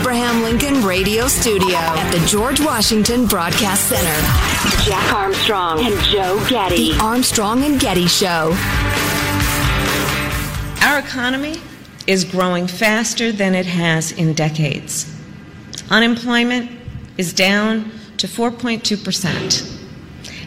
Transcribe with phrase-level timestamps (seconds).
[0.00, 6.92] Abraham Lincoln Radio Studio at the George Washington Broadcast Center, Jack Armstrong and Joe Getty.
[6.94, 8.56] The Armstrong and Getty Show.
[10.82, 11.60] Our economy
[12.06, 15.14] is growing faster than it has in decades.
[15.90, 16.70] Unemployment
[17.18, 19.84] is down to 4.2%,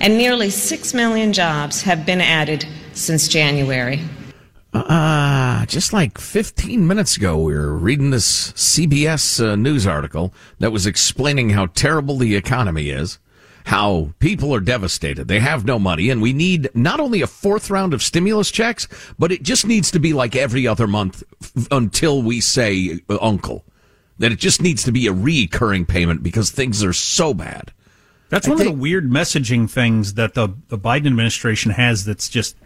[0.01, 4.01] and nearly 6 million jobs have been added since January.
[5.63, 10.73] Uh, just like 15 minutes ago, we were reading this CBS uh, news article that
[10.73, 13.17] was explaining how terrible the economy is,
[13.67, 15.29] how people are devastated.
[15.29, 18.89] They have no money, and we need not only a fourth round of stimulus checks,
[19.17, 23.17] but it just needs to be like every other month f- until we say uh,
[23.21, 23.63] uncle.
[24.19, 27.71] That it just needs to be a recurring payment because things are so bad.
[28.27, 32.57] That's one of the weird messaging things that the, the Biden administration has that's just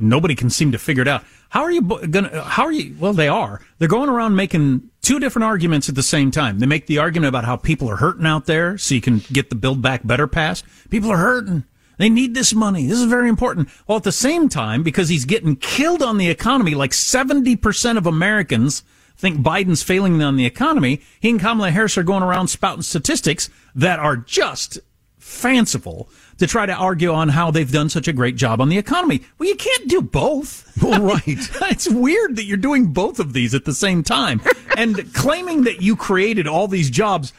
[0.00, 1.24] nobody can seem to figure it out.
[1.50, 3.60] How are you going to, how are you, well, they are.
[3.78, 6.58] They're going around making two different arguments at the same time.
[6.58, 9.50] They make the argument about how people are hurting out there so you can get
[9.50, 10.64] the Build Back Better passed.
[10.90, 11.64] People are hurting.
[11.98, 12.86] They need this money.
[12.86, 13.68] This is very important.
[13.86, 18.06] Well, at the same time, because he's getting killed on the economy, like 70% of
[18.06, 18.82] Americans
[19.20, 21.02] think Biden's failing on the economy.
[21.20, 24.78] He and Kamala Harris are going around spouting statistics that are just
[25.18, 26.08] fanciful
[26.40, 29.22] to try to argue on how they've done such a great job on the economy.
[29.38, 30.66] Well, you can't do both.
[30.80, 31.22] Well, right.
[31.26, 34.40] it's weird that you're doing both of these at the same time
[34.78, 37.32] and claiming that you created all these jobs.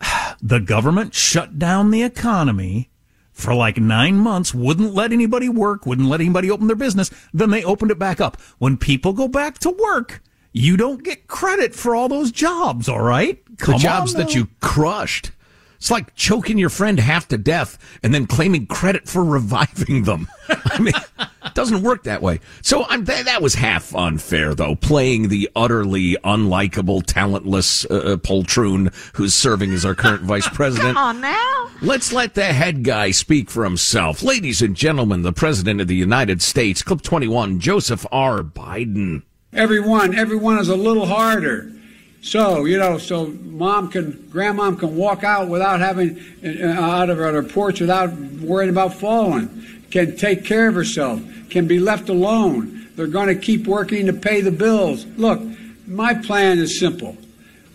[0.42, 2.90] The government shut down the economy
[3.30, 7.10] for like nine months, wouldn't let anybody work, wouldn't let anybody open their business.
[7.32, 8.40] Then they opened it back up.
[8.58, 10.22] When people go back to work,
[10.52, 13.38] you don't get credit for all those jobs, all right?
[13.58, 15.30] the jobs that you crushed.
[15.80, 20.28] It's like choking your friend half to death and then claiming credit for reviving them.
[20.46, 22.40] I mean, it doesn't work that way.
[22.60, 28.92] So I'm, that, that was half unfair, though, playing the utterly unlikable, talentless uh, poltroon
[29.14, 30.96] who's serving as our current vice president.
[30.96, 31.70] Come on now.
[31.80, 34.22] Let's let the head guy speak for himself.
[34.22, 38.42] Ladies and gentlemen, the President of the United States, clip 21, Joseph R.
[38.42, 39.22] Biden.
[39.54, 41.72] Everyone, everyone is a little harder.
[42.22, 47.18] So, you know, so mom can, grandmom can walk out without having, uh, out of
[47.18, 49.48] her porch without worrying about falling,
[49.90, 52.88] can take care of herself, can be left alone.
[52.94, 55.06] They're going to keep working to pay the bills.
[55.16, 55.40] Look,
[55.86, 57.16] my plan is simple.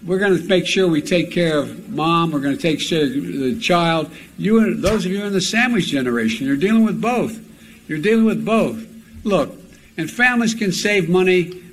[0.06, 2.32] We're going to make sure we take care of mom.
[2.32, 4.12] We're going to take care of the child.
[4.38, 7.42] You and those of you in the sandwich generation, you're dealing with both.
[7.88, 8.86] You're dealing with both.
[9.24, 9.56] Look,
[9.98, 11.64] and families can save money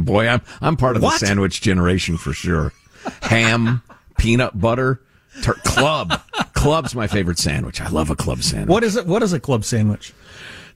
[0.00, 1.20] Boy, I'm I'm part of What?
[1.20, 2.72] the sandwich generation for sure.
[3.22, 3.82] Ham,
[4.18, 5.00] peanut butter,
[5.42, 6.20] tur- club.
[6.54, 7.80] Club's my favorite sandwich.
[7.80, 8.68] I love a club sandwich.
[8.68, 9.06] What is it?
[9.06, 10.12] What is a club sandwich?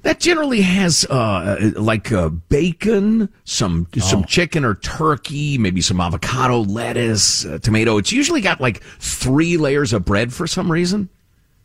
[0.03, 6.61] That generally has uh, like uh, bacon, some some chicken or turkey, maybe some avocado,
[6.61, 7.97] lettuce, uh, tomato.
[7.97, 11.09] It's usually got like three layers of bread for some reason.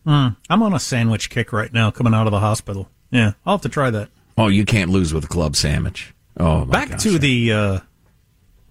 [0.05, 2.89] I'm on a sandwich kick right now coming out of the hospital.
[3.11, 4.09] Yeah, I'll have to try that.
[4.37, 6.13] Oh, you can't lose with a club sandwich.
[6.37, 7.03] Oh, my Back gosh.
[7.03, 7.79] to the uh,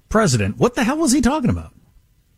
[0.09, 0.59] president.
[0.59, 1.73] What the hell was he talking about?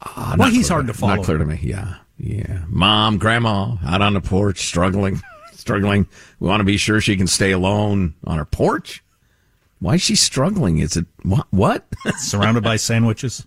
[0.02, 1.16] Ah, well, he's hard to follow.
[1.16, 1.58] Not clear to me.
[1.62, 5.20] Yeah, Yeah, mom, grandma out on the porch, struggling,
[5.52, 6.08] struggling.
[6.40, 9.02] We want to be sure she can stay alone on her porch.
[9.78, 10.78] Why is she struggling?
[10.78, 11.46] Is it what?
[11.50, 11.86] what?
[12.16, 13.46] Surrounded by sandwiches.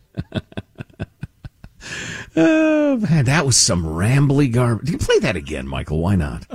[2.36, 4.90] oh man, that was some rambly garbage.
[4.90, 6.00] You play that again, Michael?
[6.02, 6.46] Why not?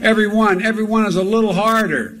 [0.00, 2.18] Everyone, everyone is a little harder.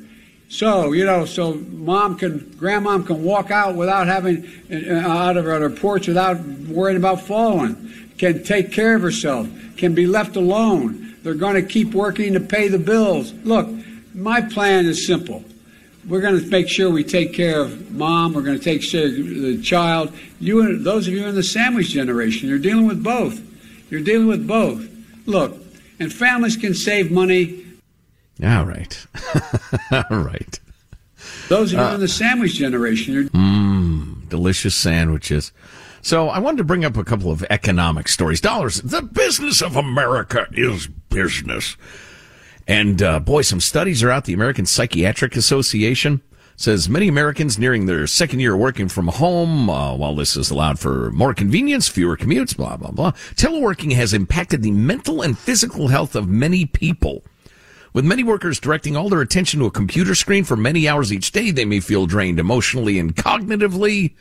[0.52, 5.46] So, you know, so mom can, grandmom can walk out without having, uh, out of
[5.46, 11.16] her porch without worrying about falling, can take care of herself, can be left alone.
[11.22, 13.32] They're going to keep working to pay the bills.
[13.44, 13.66] Look,
[14.14, 15.42] my plan is simple.
[16.06, 18.34] We're going to make sure we take care of mom.
[18.34, 20.12] We're going to take care of the child.
[20.38, 23.40] You, and those of you in the sandwich generation, you're dealing with both.
[23.90, 24.86] You're dealing with both.
[25.24, 25.56] Look,
[25.98, 27.61] and families can save money
[28.42, 29.06] all right.
[29.92, 30.58] All right.
[31.48, 33.28] Those of you uh, in the sandwich generation.
[33.28, 35.52] Mmm, delicious sandwiches.
[36.00, 38.40] So I wanted to bring up a couple of economic stories.
[38.40, 38.80] Dollars.
[38.80, 41.76] The business of America is business.
[42.66, 44.24] And uh, boy, some studies are out.
[44.24, 46.22] The American Psychiatric Association
[46.56, 50.78] says many Americans nearing their second year working from home, uh, while this is allowed
[50.78, 53.12] for more convenience, fewer commutes, blah, blah, blah.
[53.34, 57.24] Teleworking has impacted the mental and physical health of many people.
[57.92, 61.32] With many workers directing all their attention to a computer screen for many hours each
[61.32, 64.14] day, they may feel drained emotionally and cognitively.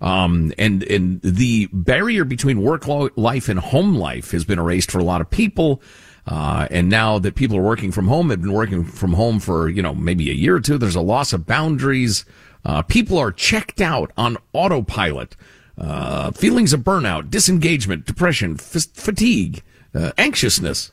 [0.00, 4.98] Um, and, and the barrier between work life and home life has been erased for
[4.98, 5.82] a lot of people.
[6.26, 9.68] Uh, and now that people are working from home, have been working from home for,
[9.68, 12.26] you know, maybe a year or two, there's a loss of boundaries.
[12.64, 15.34] Uh, people are checked out on autopilot.
[15.78, 19.62] Uh, feelings of burnout, disengagement, depression, f- fatigue,
[19.94, 20.92] uh, anxiousness.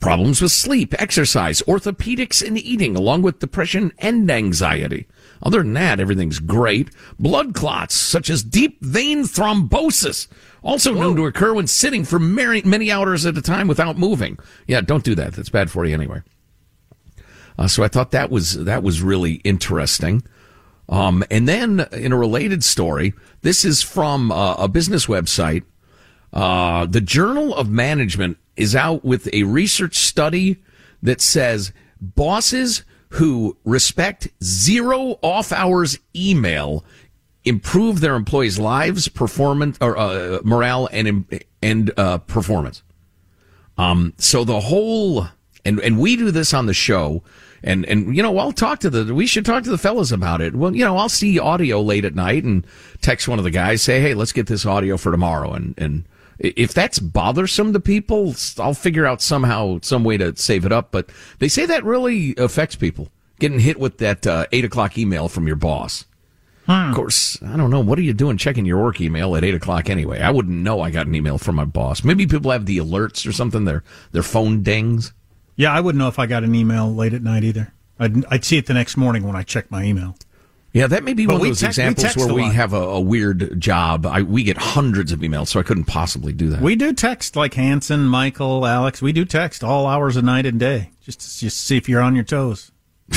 [0.00, 5.08] Problems with sleep, exercise, orthopedics, and eating, along with depression and anxiety.
[5.42, 6.90] Other than that, everything's great.
[7.18, 10.28] Blood clots, such as deep vein thrombosis,
[10.62, 14.38] also known to occur when sitting for many hours at a time without moving.
[14.66, 15.32] Yeah, don't do that.
[15.32, 16.22] That's bad for you anyway.
[17.58, 20.22] Uh, so I thought that was that was really interesting.
[20.88, 25.64] Um, and then in a related story, this is from uh, a business website.
[26.32, 30.58] Uh, the Journal of Management is out with a research study
[31.02, 36.84] that says bosses who respect zero off hours email
[37.44, 42.82] improve their employees' lives, performance, or uh, morale, and and uh, performance.
[43.78, 45.28] Um, so the whole
[45.64, 47.22] and and we do this on the show.
[47.60, 50.40] And, and, you know, I'll talk to the, we should talk to the fellas about
[50.40, 50.54] it.
[50.54, 52.64] Well, you know, I'll see audio late at night and
[53.00, 55.52] text one of the guys, say, Hey, let's get this audio for tomorrow.
[55.54, 56.04] And, and,
[56.38, 60.90] if that's bothersome to people, I'll figure out somehow, some way to save it up.
[60.90, 63.08] But they say that really affects people
[63.38, 66.04] getting hit with that uh, eight o'clock email from your boss.
[66.66, 66.90] Hmm.
[66.90, 67.80] Of course, I don't know.
[67.80, 70.20] What are you doing checking your work email at eight o'clock anyway?
[70.20, 72.04] I wouldn't know I got an email from my boss.
[72.04, 73.64] Maybe people have the alerts or something.
[73.64, 73.82] Their
[74.12, 75.12] their phone dings.
[75.56, 77.72] Yeah, I wouldn't know if I got an email late at night either.
[77.98, 80.14] I'd, I'd see it the next morning when I check my email.
[80.72, 83.00] Yeah, that may be but one of those te- examples where we have a, a,
[83.00, 84.04] weird job.
[84.04, 86.60] I, we get hundreds of emails, so I couldn't possibly do that.
[86.60, 89.00] We do text like Hanson, Michael, Alex.
[89.00, 92.02] We do text all hours of night and day, just to, just see if you're
[92.02, 92.70] on your toes.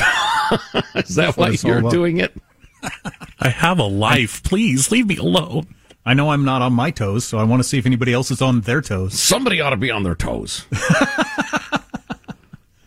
[0.95, 2.33] Is that why you're doing it?
[3.39, 4.44] I have a life.
[4.44, 5.68] Please leave me alone.
[6.06, 8.31] I know I'm not on my toes, so I want to see if anybody else
[8.31, 9.19] is on their toes.
[9.19, 10.66] Somebody ought to be on their toes.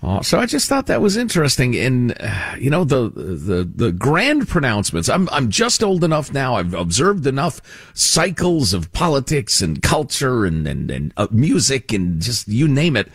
[0.05, 1.73] Uh, so I just thought that was interesting.
[1.73, 5.09] In uh, you know the the the grand pronouncements.
[5.09, 6.57] I'm I'm just old enough now.
[6.57, 7.63] I've observed enough
[7.95, 13.11] cycles of politics and culture and and, and uh, music and just you name it.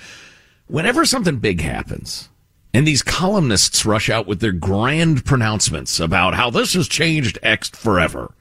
[0.66, 2.30] Whenever something big happens,
[2.74, 7.70] and these columnists rush out with their grand pronouncements about how this has changed X
[7.70, 8.34] forever.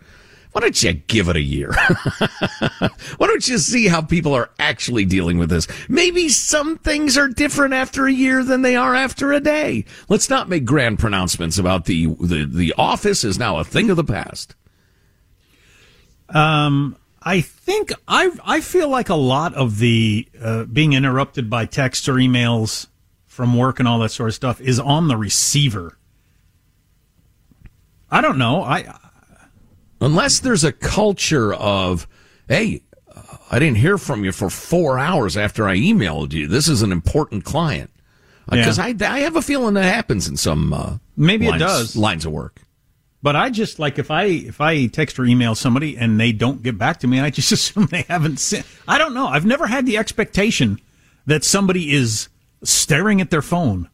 [0.53, 1.73] Why don't you give it a year?
[3.19, 5.69] Why don't you see how people are actually dealing with this?
[5.89, 9.85] Maybe some things are different after a year than they are after a day.
[10.09, 13.97] Let's not make grand pronouncements about the the, the office is now a thing of
[13.97, 14.55] the past.
[16.31, 21.67] Um, I think I I feel like a lot of the uh, being interrupted by
[21.67, 22.87] texts or emails
[23.27, 25.99] from work and all that sort of stuff is on the receiver.
[28.11, 28.63] I don't know.
[28.63, 28.99] I
[30.01, 32.07] unless there's a culture of,
[32.49, 32.83] hey,
[33.51, 36.47] I didn't hear from you for four hours after I emailed you.
[36.47, 37.91] This is an important client.
[38.51, 39.11] Because uh, yeah.
[39.11, 42.25] I, I have a feeling that happens in some uh, maybe lines, it does lines
[42.25, 42.63] of work.
[43.23, 46.63] But I just like if I if I text or email somebody and they don't
[46.63, 48.65] get back to me, I just assume they haven't sent.
[48.87, 49.27] I don't know.
[49.27, 50.81] I've never had the expectation
[51.27, 52.29] that somebody is
[52.63, 53.91] staring at their phone,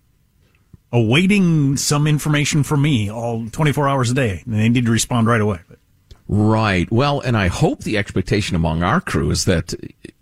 [0.93, 5.27] awaiting some information from me all 24 hours a day, and they need to respond
[5.27, 5.61] right away.
[5.69, 5.79] But
[6.26, 6.90] Right.
[6.90, 9.75] Well, and I hope the expectation among our crew is that,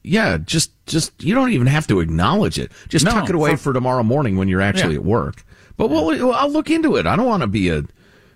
[0.03, 2.73] yeah, just, just, you don't even have to acknowledge it.
[2.89, 5.01] Just No, tuck it away for- for, tomorrow morning when you're actually Yeah.
[5.01, 5.45] at work.
[5.77, 7.07] But we'll, I'll look into it.
[7.07, 7.85] I don't want to be a,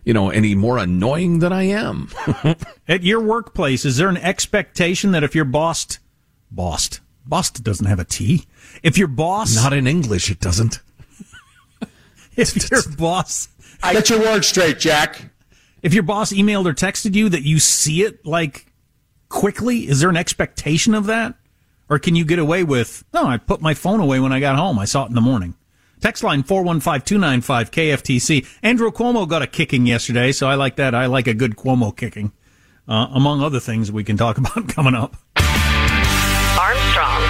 [0.05, 2.09] you know, any more annoying than I am.
[2.89, 5.99] At your workplace, is there an expectation that if your boss,
[6.51, 8.47] bossed, bossed doesn't have a T.
[8.83, 10.81] If your boss, Not in English, it doesn't.
[12.37, 13.49] if your boss,
[13.83, 15.31] Get your words straight, Jack.
[15.83, 18.67] If your boss emailed or texted you that you see it like
[19.29, 21.35] quickly, is there an expectation of that?
[21.89, 24.57] Or can you get away with, no, I put my phone away when I got
[24.57, 24.79] home.
[24.79, 25.55] I saw it in the morning.
[26.01, 28.47] Text line 415-295 KFTC.
[28.63, 30.95] Andrew Cuomo got a kicking yesterday, so I like that.
[30.95, 32.33] I like a good Cuomo kicking.
[32.89, 35.17] Uh, among other things we can talk about coming up.
[36.59, 37.23] Armstrong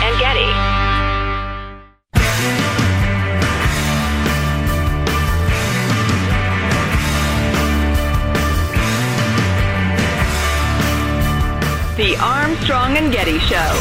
[11.97, 13.73] The Armstrong and Getty Show.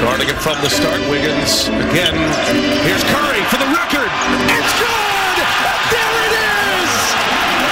[0.00, 2.16] Guarding it from the start, Wiggins again.
[2.88, 4.08] Here's Curry for the record.
[4.56, 5.36] It's good!
[5.92, 7.12] There it is!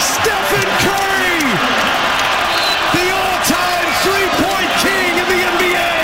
[0.05, 1.41] Stephen Curry!
[2.93, 5.97] The all-time three-point king in the NBA!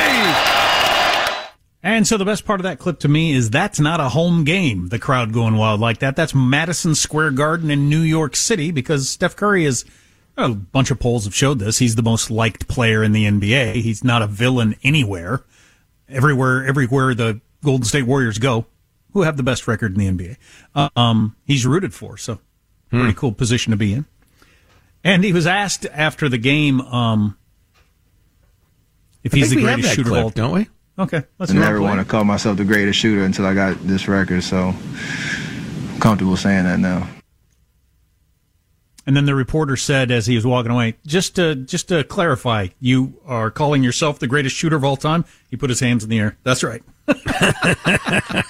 [1.82, 4.44] And so the best part of that clip to me is that's not a home
[4.44, 6.14] game, the crowd going wild like that.
[6.14, 9.84] That's Madison Square Garden in New York City because Steph Curry is,
[10.36, 13.74] a bunch of polls have showed this, he's the most liked player in the NBA.
[13.74, 15.42] He's not a villain anywhere.
[16.08, 18.66] Everywhere, everywhere the Golden State Warriors go,
[19.12, 20.36] who have the best record in the
[20.76, 22.16] NBA, um, he's rooted for.
[22.16, 22.38] So
[22.90, 24.06] pretty cool position to be in.
[25.02, 27.36] And he was asked after the game, um,
[29.24, 30.68] if I he's the greatest shooter clip, of all don't we?
[30.99, 34.08] Okay, let's I never want to call myself the greatest shooter until I got this
[34.08, 37.08] record, so I'm comfortable saying that now.
[39.06, 42.68] And then the reporter said as he was walking away, just to just to clarify,
[42.78, 45.25] you are calling yourself the greatest shooter of all time.
[45.50, 46.37] He put his hands in the air.
[46.44, 46.82] That's right.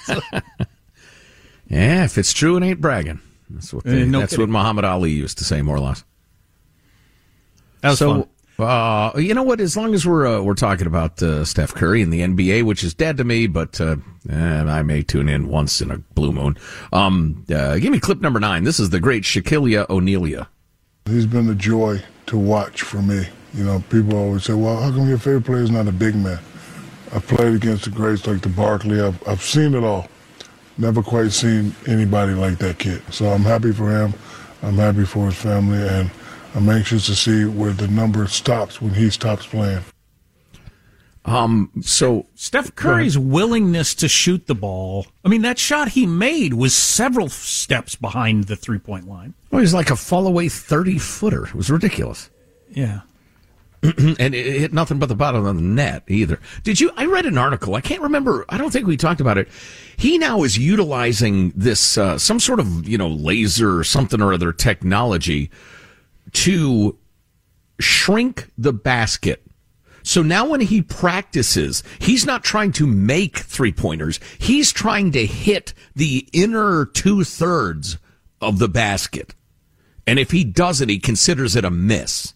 [1.69, 3.19] Yeah, if it's true, it ain't bragging.
[3.49, 4.43] That's what they, Uh, no that's kidding.
[4.43, 6.03] what Muhammad Ali used to say, more or less.
[7.81, 8.27] That was so,
[8.59, 9.59] Uh, you know what?
[9.59, 12.83] As long as we're uh, we're talking about uh, Steph Curry and the NBA, which
[12.83, 13.95] is dead to me, but uh,
[14.29, 16.57] eh, I may tune in once in a blue moon.
[16.91, 18.63] Um, uh, give me clip number nine.
[18.63, 20.47] This is the great Shaquille O'Neal.
[21.05, 23.27] He's been a joy to watch for me.
[23.53, 26.15] You know, people always say, well, how come your favorite player is not a big
[26.15, 26.39] man?
[27.11, 28.99] I've played against the greats like the Barkley.
[29.01, 30.07] I've, I've seen it all.
[30.77, 33.03] Never quite seen anybody like that kid.
[33.13, 34.13] So I'm happy for him.
[34.63, 35.87] I'm happy for his family.
[35.87, 36.09] And
[36.55, 39.83] I'm anxious to see where the number stops when he stops playing.
[41.25, 45.07] Um, so Steph Curry's willingness to shoot the ball.
[45.23, 49.33] I mean, that shot he made was several steps behind the three point line.
[49.49, 51.45] Well, he's like a fall away 30 footer.
[51.47, 52.29] It was ridiculous.
[52.69, 53.01] Yeah.
[53.83, 56.39] and it hit nothing but the bottom of the net either.
[56.63, 56.91] Did you?
[56.95, 57.75] I read an article.
[57.75, 58.45] I can't remember.
[58.49, 59.49] I don't think we talked about it.
[59.97, 64.33] He now is utilizing this uh, some sort of you know laser or something or
[64.33, 65.51] other technology
[66.33, 66.97] to
[67.79, 69.45] shrink the basket.
[70.03, 74.19] So now when he practices, he's not trying to make three pointers.
[74.37, 77.97] He's trying to hit the inner two thirds
[78.41, 79.33] of the basket.
[80.05, 82.33] And if he doesn't, he considers it a miss.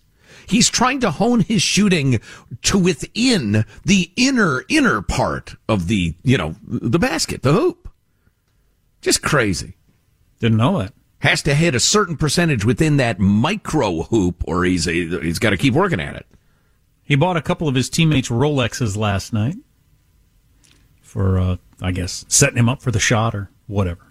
[0.47, 2.21] He's trying to hone his shooting
[2.63, 7.89] to within the inner, inner part of the, you know, the basket, the hoop.
[9.01, 9.75] Just crazy.
[10.39, 10.93] Didn't know that.
[11.19, 15.57] Has to hit a certain percentage within that micro hoop or he's, he's got to
[15.57, 16.27] keep working at it.
[17.03, 19.55] He bought a couple of his teammates Rolexes last night
[21.01, 24.01] for, uh, I guess, setting him up for the shot or whatever.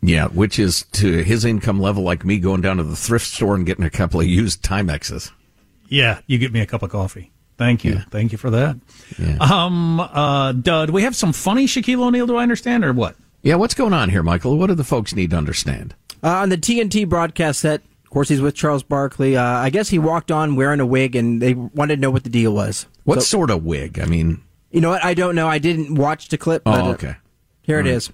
[0.00, 3.54] Yeah, which is to his income level like me going down to the thrift store
[3.54, 5.32] and getting a couple of used Timexes.
[5.88, 7.32] Yeah, you get me a cup of coffee.
[7.58, 7.98] Thank you.
[8.10, 8.76] Thank you for that.
[9.40, 13.16] Um, uh, Dud, we have some funny Shaquille O'Neal, do I understand, or what?
[13.42, 14.58] Yeah, what's going on here, Michael?
[14.58, 15.94] What do the folks need to understand?
[16.22, 19.36] Uh, on the TNT broadcast set, of course, he's with Charles Barkley.
[19.36, 22.24] Uh, I guess he walked on wearing a wig, and they wanted to know what
[22.24, 22.86] the deal was.
[23.04, 23.98] What So- sort of wig?
[24.00, 24.40] I mean,
[24.72, 25.04] You know what?
[25.04, 25.48] I don't know.
[25.48, 26.62] I didn't watch the clip.
[26.66, 27.16] Oh, but, uh, okay.
[27.62, 27.96] Here it All right.
[27.96, 28.10] is.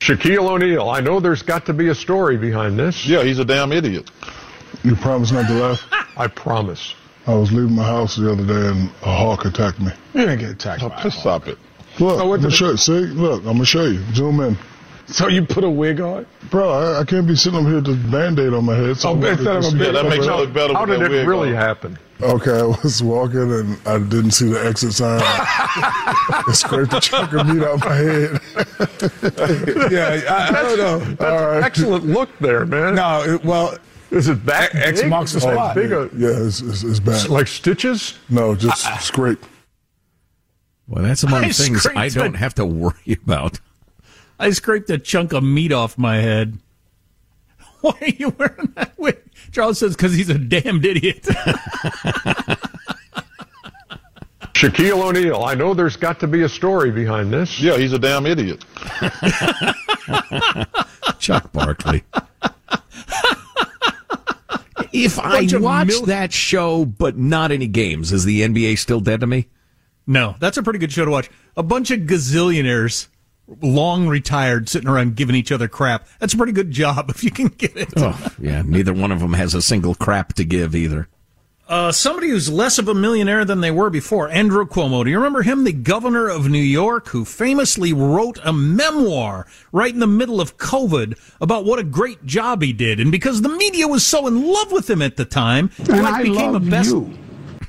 [0.00, 3.06] Shaquille O'Neal, I know there's got to be a story behind this.
[3.06, 4.10] Yeah, he's a damn idiot.
[4.84, 5.82] You promise not to laugh?
[6.16, 6.94] I promise.
[7.26, 9.90] I was leaving my house the other day and a hawk attacked me.
[10.14, 10.82] You didn't get attacked.
[10.82, 11.58] by a Stop it.
[11.98, 12.76] Look, I'm gonna show you.
[12.76, 14.00] See, look, I'm gonna show you.
[14.14, 14.56] Zoom in.
[15.08, 16.26] So you put a wig on?
[16.50, 18.96] Bro, I, I can't be sitting up here with this band-aid on my head.
[18.98, 20.90] So Oh, I'm instead of a just- big- that makes you look better How with
[20.90, 21.54] did that it wig really on.
[21.56, 21.98] happen?
[22.20, 25.20] Okay, I was walking and I didn't see the exit sign.
[25.22, 28.40] I scraped a chunk of meat out my head.
[29.92, 30.98] yeah, I, I don't know.
[30.98, 32.96] That's an excellent look there, man.
[32.96, 33.78] No, it, well,
[34.10, 35.10] Is it that X big?
[35.10, 35.74] marks the Oh, spot.
[35.76, 37.28] Big a, Yeah, it's, it's, it's bad.
[37.28, 38.18] like stitches?
[38.28, 39.44] No, just scrape.
[40.88, 42.38] Well, that's among I things I don't it.
[42.38, 43.60] have to worry about.
[44.38, 46.58] I scraped a chunk of meat off my head.
[47.80, 49.18] Why are you wearing that wig?
[49.52, 51.22] Charles says because he's a damned idiot.
[54.54, 55.44] Shaquille O'Neal.
[55.44, 57.60] I know there's got to be a story behind this.
[57.60, 58.64] Yeah, he's a damn idiot.
[61.20, 62.02] Chuck Barkley.
[64.92, 68.78] if I Bunch of watch mil- that show but not any games, is the NBA
[68.78, 69.48] still dead to me?
[70.08, 71.30] no, that's a pretty good show to watch.
[71.56, 73.06] A bunch of gazillionaires,
[73.62, 76.06] long retired, sitting around giving each other crap.
[76.18, 77.92] That's a pretty good job if you can get it.
[77.96, 78.62] Oh, yeah.
[78.64, 81.08] Neither one of them has a single crap to give either.
[81.68, 85.04] Uh, somebody who's less of a millionaire than they were before, Andrew Cuomo.
[85.04, 89.92] Do you remember him, the governor of New York, who famously wrote a memoir right
[89.92, 93.00] in the middle of COVID about what a great job he did?
[93.00, 96.02] And because the media was so in love with him at the time, it And
[96.04, 96.88] like I became love a best.
[96.90, 97.18] you.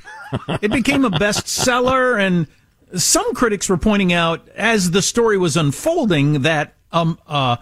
[0.62, 2.46] it became a bestseller, and
[2.94, 7.56] some critics were pointing out as the story was unfolding that um uh,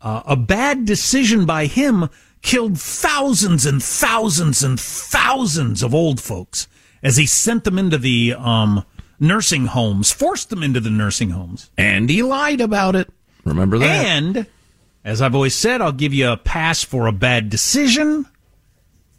[0.00, 2.08] uh, a bad decision by him
[2.40, 6.66] killed thousands and thousands and thousands of old folks
[7.02, 8.84] as he sent them into the um
[9.22, 11.70] nursing homes, forced them into the nursing homes.
[11.78, 13.08] And he lied about it.
[13.44, 14.04] Remember that?
[14.04, 14.46] And
[15.04, 18.26] as I've always said, I'll give you a pass for a bad decision.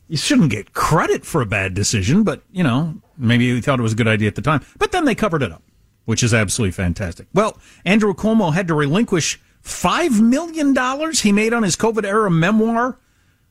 [0.07, 3.83] You shouldn't get credit for a bad decision, but you know, maybe he thought it
[3.83, 4.65] was a good idea at the time.
[4.77, 5.63] But then they covered it up,
[6.05, 7.27] which is absolutely fantastic.
[7.33, 12.29] Well, Andrew Cuomo had to relinquish five million dollars he made on his COVID era
[12.29, 12.99] memoir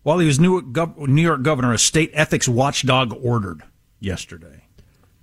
[0.03, 1.73] while he was New York, gov- New York governor.
[1.73, 3.63] A state ethics watchdog ordered
[4.01, 4.65] yesterday.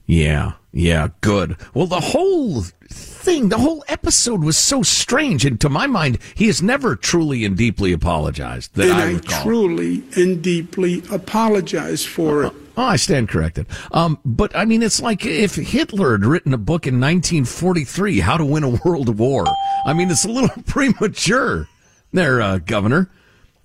[0.05, 1.55] Yeah, yeah, good.
[1.75, 6.47] Well, the whole thing, the whole episode was so strange, and to my mind, he
[6.47, 8.73] has never truly and deeply apologized.
[8.73, 12.53] That and I I, truly and deeply apologize for it.
[12.79, 13.67] Oh, I stand corrected.
[13.91, 18.37] Um, but I mean, it's like if Hitler had written a book in 1943, How
[18.37, 19.45] to Win a World War.
[19.85, 21.67] I mean, it's a little premature
[22.13, 23.11] there, uh, Governor.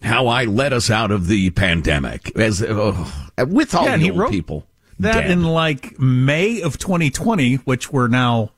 [0.03, 3.09] How I led us out of the pandemic as uh,
[3.47, 4.67] with all Yeah, the old people.
[4.99, 5.31] That dead.
[5.31, 8.51] in like May of 2020, which we're now,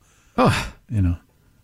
[0.89, 1.17] you know,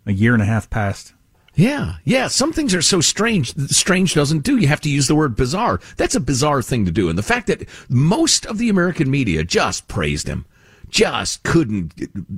[0.05, 1.13] a year and a half past.
[1.55, 2.27] Yeah, yeah.
[2.27, 3.55] Some things are so strange.
[3.69, 4.57] Strange doesn't do.
[4.57, 5.79] You have to use the word bizarre.
[5.97, 7.09] That's a bizarre thing to do.
[7.09, 10.45] And the fact that most of the American media just praised him,
[10.89, 11.93] just couldn't,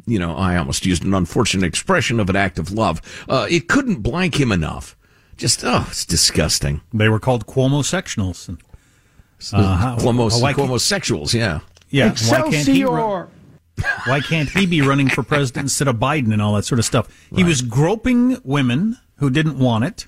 [0.06, 3.02] you know, I almost used an unfortunate expression of an act of love.
[3.30, 4.98] Uh, it couldn't blank him enough.
[5.38, 6.82] Just, oh, it's disgusting.
[6.94, 8.48] They were called Cuomosexuals.
[8.50, 8.58] And,
[9.54, 11.60] uh, how- Cuomo, why can't- Cuomo yeah.
[11.90, 13.28] Yeah, why can't he run,
[13.78, 14.00] Excelsior!
[14.06, 16.86] why can't he be running for president instead of Biden and all that sort of
[16.86, 17.08] stuff?
[17.36, 20.08] He was groping women who didn't want it.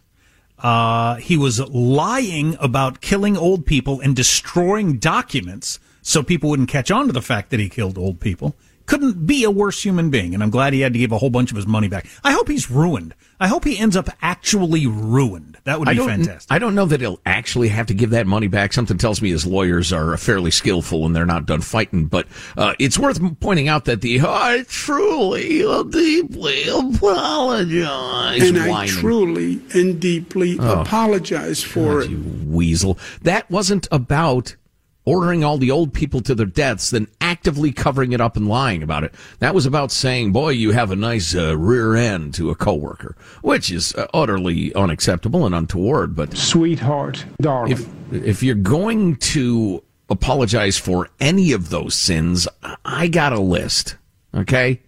[0.60, 6.90] Uh, he was lying about killing old people and destroying documents so people wouldn't catch
[6.90, 8.56] on to the fact that he killed old people.
[8.88, 11.30] Couldn't be a worse human being, and I'm glad he had to give a whole
[11.30, 12.08] bunch of his money back.
[12.24, 13.14] I hope he's ruined.
[13.40, 15.58] I hope he ends up actually ruined.
[15.66, 16.50] That would be don't, fantastic.
[16.52, 18.72] I don't know that he'll actually have to give that money back.
[18.74, 22.06] Something tells me his lawyers are fairly skillful and they're not done fighting.
[22.06, 28.42] But uh, it's worth pointing out that the I truly, uh, deeply apologize.
[28.42, 30.82] And I truly and deeply Oh.
[30.82, 32.10] apologize for it.
[32.46, 32.98] weasel.
[33.22, 34.56] That wasn't about
[35.08, 38.84] ordering all the old people to their deaths, then actively covering it up and lying
[38.84, 39.16] about it.
[39.40, 43.16] That was about saying, "Boy, you have a nice uh, rear end" to a coworker,
[43.42, 46.14] which is uh, utterly unacceptable and untoward.
[46.16, 52.48] But sweetheart, darling, if if you're going to apologize for any of those sins,
[52.84, 53.96] I got a list.
[54.36, 54.82] Okay,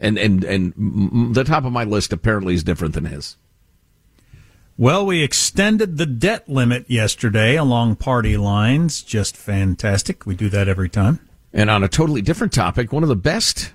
[0.00, 3.36] and and and the top of my list apparently is different than his.
[4.80, 9.02] Well, we extended the debt limit yesterday along party lines.
[9.02, 10.24] Just fantastic.
[10.24, 11.18] We do that every time.
[11.52, 13.72] And on a totally different topic, one of the best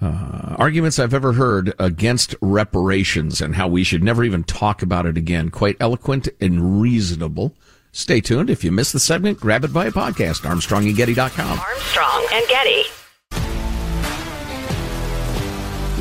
[0.00, 5.06] uh, arguments I've ever heard against reparations and how we should never even talk about
[5.06, 5.50] it again.
[5.50, 7.56] Quite eloquent and reasonable.
[7.90, 8.48] Stay tuned.
[8.48, 11.58] If you missed the segment, grab it via podcast, armstrongandgetty.com.
[11.58, 12.84] Armstrong and Getty.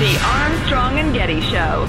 [0.00, 1.88] The Armstrong and Getty Show.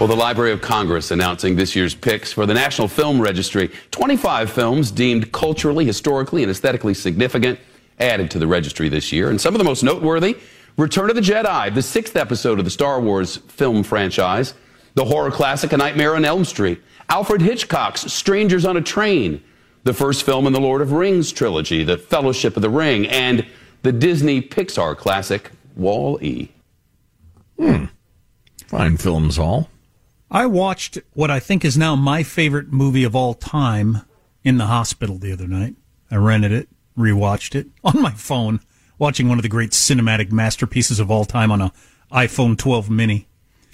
[0.00, 3.70] Well, the Library of Congress announcing this year's picks for the National Film Registry.
[3.90, 7.60] 25 films deemed culturally, historically, and aesthetically significant
[8.00, 9.28] added to the registry this year.
[9.28, 10.38] And some of the most noteworthy
[10.78, 14.54] Return of the Jedi, the sixth episode of the Star Wars film franchise,
[14.94, 19.42] the horror classic A Nightmare on Elm Street, Alfred Hitchcock's Strangers on a Train,
[19.84, 23.46] the first film in the Lord of Rings trilogy, The Fellowship of the Ring, and
[23.86, 26.48] the Disney Pixar classic Wall E.
[27.56, 27.84] Hmm.
[28.66, 29.70] Fine films, all.
[30.28, 34.02] I watched what I think is now my favorite movie of all time
[34.42, 35.76] in the hospital the other night.
[36.10, 36.68] I rented it,
[36.98, 38.58] rewatched it on my phone,
[38.98, 41.72] watching one of the great cinematic masterpieces of all time on a
[42.10, 43.28] iPhone 12 mini.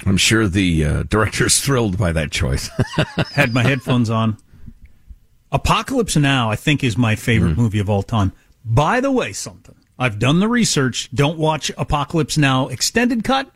[0.04, 2.68] I'm sure the uh, director's thrilled by that choice.
[3.32, 4.36] Had my headphones on.
[5.50, 7.58] Apocalypse Now, I think, is my favorite mm.
[7.58, 8.34] movie of all time.
[8.62, 9.76] By the way, something.
[9.98, 11.10] I've done the research.
[11.14, 13.50] Don't watch Apocalypse Now extended cut.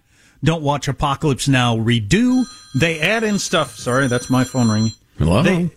[0.45, 2.45] Don't watch Apocalypse Now redo.
[2.75, 3.77] They add in stuff.
[3.77, 4.93] Sorry, that's my phone ringing.
[5.19, 5.43] Hello.
[5.43, 5.71] They,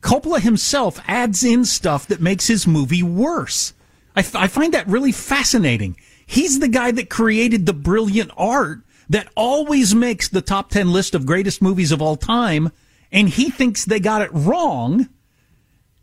[0.00, 3.72] Coppola himself adds in stuff that makes his movie worse.
[4.14, 5.96] I, f- I find that really fascinating.
[6.26, 11.14] He's the guy that created the brilliant art that always makes the top 10 list
[11.14, 12.70] of greatest movies of all time,
[13.12, 15.08] and he thinks they got it wrong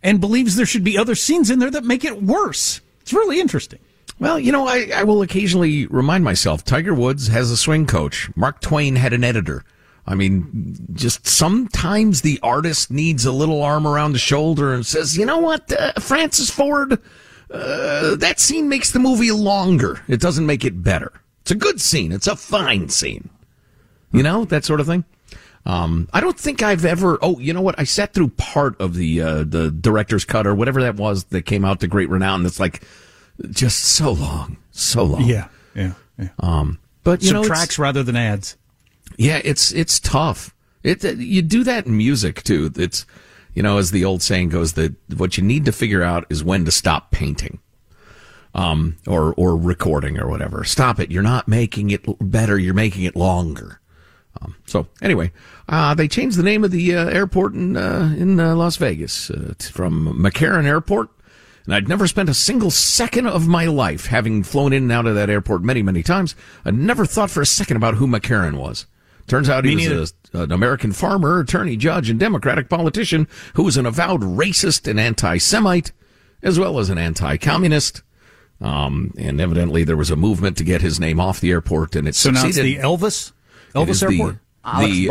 [0.02, 2.82] and believes there should be other scenes in there that make it worse.
[3.12, 3.80] It's really interesting.
[4.20, 8.30] Well, you know, I, I will occasionally remind myself Tiger Woods has a swing coach.
[8.38, 9.66] Mark Twain had an editor.
[10.08, 15.18] I mean, just sometimes the artist needs a little arm around the shoulder and says,
[15.18, 17.02] you know what, uh, Francis Ford,
[17.52, 20.00] uh, that scene makes the movie longer.
[20.08, 21.12] It doesn't make it better.
[21.42, 22.14] It's a good scene.
[22.14, 23.30] It's a fine scene.
[24.14, 25.04] You know, that sort of thing.
[25.66, 27.20] Um, I don't think I've ever.
[27.22, 27.80] Oh, you know what?
[27.80, 31.44] I sat through part of the uh, the director's cut or whatever that was that
[31.44, 32.44] came out to great renown.
[32.44, 32.84] That's like
[33.52, 35.24] just so long, so long.
[35.24, 35.94] Yeah, yeah.
[36.18, 36.30] yeah.
[36.40, 38.58] Um, but you subtracts know, rather than adds.
[39.18, 40.56] Yeah, it's it's tough.
[40.84, 42.72] It you do that in music too.
[42.76, 43.06] It's
[43.54, 46.44] you know, as the old saying goes, that what you need to figure out is
[46.44, 47.60] when to stop painting.
[48.54, 50.66] Um, or, or recording or whatever.
[50.66, 51.10] Stop it.
[51.10, 52.60] You're not making it better.
[52.60, 53.80] You're making it longer.
[54.40, 55.32] Um, so anyway,
[55.68, 59.30] uh, they changed the name of the uh, airport in uh, in uh, Las Vegas
[59.30, 61.10] uh, from McCarran Airport.
[61.66, 65.06] And I'd never spent a single second of my life, having flown in and out
[65.06, 68.56] of that airport many, many times, I'd never thought for a second about who McCarran
[68.56, 68.88] was.
[69.28, 73.64] Turns out he Me was a, an American farmer, attorney, judge, and Democratic politician who
[73.64, 75.92] was an avowed racist and anti-Semite,
[76.42, 78.02] as well as an anti-communist.
[78.60, 82.08] Um, and evidently there was a movement to get his name off the airport, and
[82.08, 83.32] it So now it's the Elvis
[83.74, 84.38] Elvis is the- Airport.
[84.86, 85.08] the-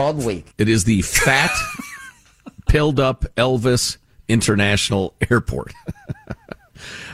[0.59, 1.51] It is the fat,
[2.69, 3.97] pilled up Elvis
[4.29, 5.73] International Airport.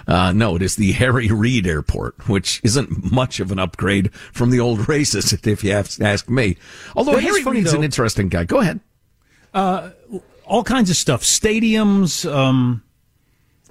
[0.09, 4.51] Uh, no, it is the Harry Reid Airport, which isn't much of an upgrade from
[4.51, 6.57] the old racist, if you have to ask me.
[6.95, 8.45] Although That is Harry funny, Reid's an interesting guy.
[8.45, 8.79] Go ahead.
[9.53, 9.91] uh,
[10.45, 12.85] all kinds of stuff, stadiums, um,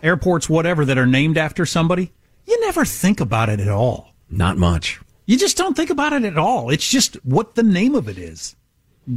[0.03, 2.11] airports, whatever that are named after somebody.
[2.45, 4.13] You never think about it at all.
[4.29, 4.99] Not much.
[5.25, 6.69] You just don't think about it at all.
[6.69, 8.55] It's just what the name of it is.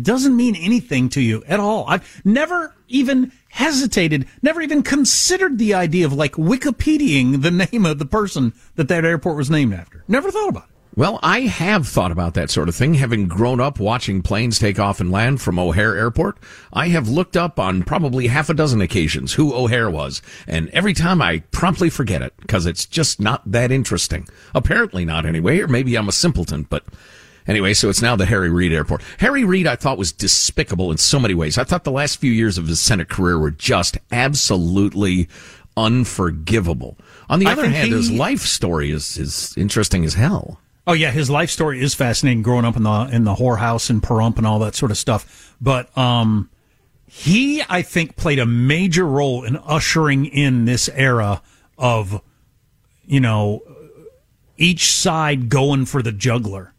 [0.02, 1.86] Doesn't mean anything to you at all.
[1.86, 7.98] I've never even hesitated, never even considered the idea of like Wikipediaing the name of
[7.98, 10.04] the person that that airport was named after.
[10.06, 10.77] Never thought about it.
[10.98, 14.80] Well, I have thought about that sort of thing, having grown up watching planes take
[14.80, 16.38] off and land from O'Hare Airport.
[16.72, 20.94] I have looked up on probably half a dozen occasions who O'Hare was, and every
[20.94, 24.26] time I promptly forget it because it's just not that interesting.
[24.56, 26.84] Apparently not anyway, or maybe I'm a simpleton, but
[27.46, 29.02] anyway, so it's now the Harry Reid Airport.
[29.18, 31.58] Harry Reid I thought was despicable in so many ways.
[31.58, 35.28] I thought the last few years of his Senate career were just absolutely
[35.76, 36.98] unforgivable.
[37.30, 40.58] On the I other hand, his life story is, is interesting as hell.
[40.88, 42.42] Oh yeah, his life story is fascinating.
[42.42, 45.55] Growing up in the in the whorehouse and Pahrump and all that sort of stuff.
[45.61, 46.48] But um,
[47.07, 51.42] he, I think, played a major role in ushering in this era
[51.77, 52.22] of,
[53.05, 53.61] you know,
[54.57, 56.72] each side going for the juggler.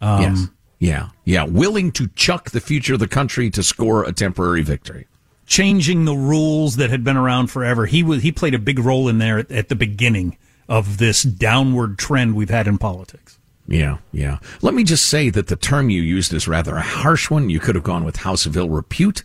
[0.00, 0.46] Um, yes.
[0.78, 1.08] Yeah.
[1.24, 1.44] Yeah.
[1.44, 5.08] Willing to chuck the future of the country to score a temporary victory.
[5.46, 7.84] changing the rules that had been around forever.
[7.86, 11.24] He was he played a big role in there at, at the beginning of this
[11.24, 13.39] downward trend we've had in politics.
[13.70, 13.98] Yeah.
[14.12, 14.38] Yeah.
[14.60, 17.48] Let me just say that the term you used is rather a harsh one.
[17.48, 19.22] You could have gone with House of Ill Repute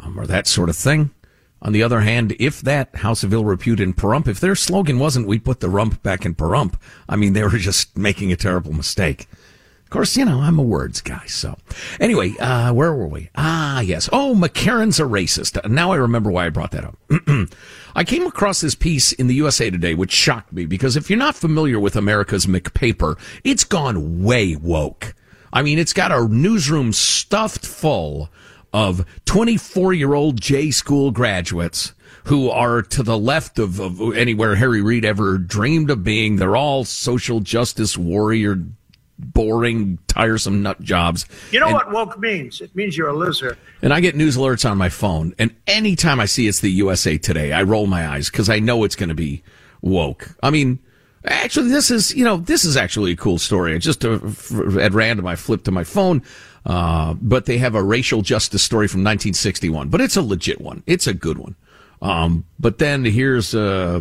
[0.00, 1.10] um, or that sort of thing.
[1.62, 4.98] On the other hand, if that House of Ill Repute in Pahrump, if their slogan
[4.98, 6.74] wasn't "We put the rump back in Pahrump,"
[7.08, 9.26] I mean, they were just making a terrible mistake.
[9.96, 11.24] Course, you know, I'm a words guy.
[11.24, 11.56] So
[11.98, 13.30] anyway, uh, where were we?
[13.34, 14.10] Ah, yes.
[14.12, 15.66] Oh, McCarran's a racist.
[15.70, 16.98] Now I remember why I brought that up.
[17.96, 21.18] I came across this piece in the USA Today, which shocked me because if you're
[21.18, 25.14] not familiar with America's McPaper, it's gone way woke.
[25.50, 28.28] I mean, it's got a newsroom stuffed full
[28.74, 34.56] of 24 year old J school graduates who are to the left of, of anywhere
[34.56, 36.36] Harry Reid ever dreamed of being.
[36.36, 38.62] They're all social justice warrior,
[39.18, 41.26] boring, tiresome nut jobs.
[41.50, 42.60] You know And- what woke means?
[42.60, 43.56] It means you're a loser.
[43.82, 47.16] and I get news alerts on my phone, and anytime I see it's the USA
[47.18, 49.42] Today, I roll my eyes because I know it's going to be
[49.82, 50.36] woke.
[50.42, 50.78] I mean,
[51.24, 53.74] actually, this is you know this is actually a cool story.
[53.74, 54.18] It's just uh,
[54.80, 56.22] at random I flipped to my phone,
[56.66, 60.82] uh, but they have a racial justice story from 1961, but it's a legit one.
[60.86, 61.54] It's a good one.
[62.02, 64.00] Um, but then here's uh,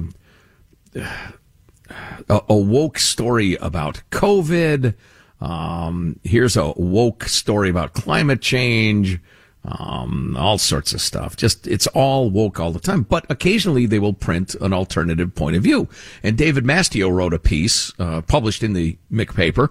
[2.29, 4.95] a, a woke story about COVID.
[5.41, 9.19] Um, here's a woke story about climate change.
[9.63, 11.35] Um, all sorts of stuff.
[11.35, 13.01] Just, it's all woke all the time.
[13.01, 15.89] But occasionally they will print an alternative point of view.
[16.21, 19.69] And David Mastio wrote a piece, uh, published in the McPaper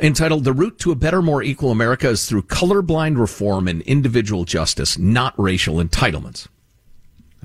[0.00, 4.44] entitled The Route to a Better, More Equal America is Through Colorblind Reform and Individual
[4.44, 6.48] Justice, Not Racial Entitlements.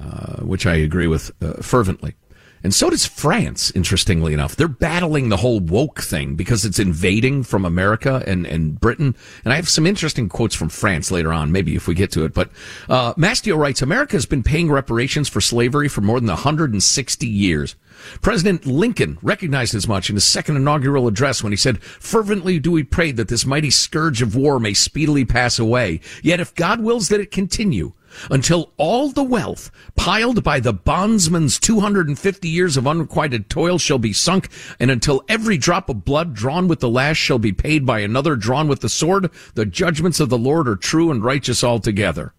[0.02, 2.16] Uh, which I agree with uh, fervently.
[2.64, 4.56] And so does France, interestingly enough.
[4.56, 9.16] They're battling the whole woke thing because it's invading from America and, and Britain.
[9.44, 12.26] And I have some interesting quotes from France later on, maybe if we get to
[12.26, 12.34] it.
[12.34, 12.50] But
[12.90, 17.76] uh, Mastio writes America has been paying reparations for slavery for more than 160 years.
[18.22, 22.72] President Lincoln recognized as much in his second inaugural address when he said, Fervently do
[22.72, 26.00] we pray that this mighty scourge of war may speedily pass away.
[26.24, 27.94] Yet if God wills that it continue,
[28.30, 34.14] until all the wealth piled by the bondsman's 250 years of unrequited toil shall be
[34.14, 38.00] sunk, and until every drop of blood drawn with the lash shall be paid by
[38.00, 42.34] another drawn with the sword, the judgments of the Lord are true and righteous altogether.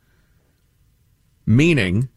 [1.47, 2.09] Meaning,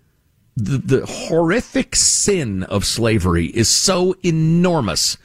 [0.55, 5.17] the, the horrific sin of slavery is so enormous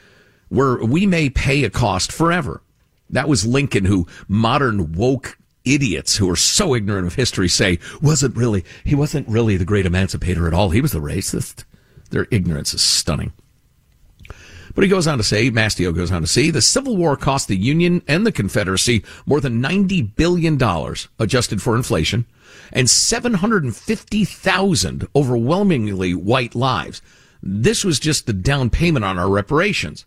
[0.49, 2.63] where we may pay a cost forever.
[3.11, 5.38] That was Lincoln who modern woke
[5.75, 9.87] idiots who are so ignorant of history say wasn't really, he wasn't really the great
[9.87, 10.71] emancipator at all.
[10.71, 11.65] He was the racist.
[12.11, 13.33] Their ignorance is stunning.
[14.75, 17.49] But he goes on to say, Mastio goes on to say, the Civil War cost
[17.49, 20.57] the Union and the Confederacy more than $90 billion
[21.19, 22.25] adjusted for inflation
[22.73, 27.03] and 750,000 overwhelmingly white lives.
[27.43, 30.05] This was just the down payment on our reparations.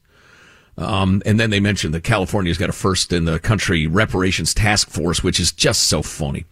[0.82, 4.90] Um, and then they mentioned that California's got a first in the country reparations task
[4.90, 6.46] force, which is just so phony.